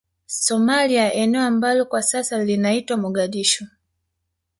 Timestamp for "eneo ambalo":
1.13-1.85